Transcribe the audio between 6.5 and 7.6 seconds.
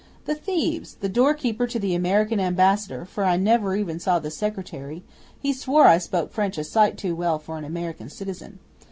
a sight too well for